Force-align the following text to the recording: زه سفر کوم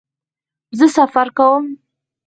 زه 0.77 0.85
سفر 0.95 1.27
کوم 1.37 1.63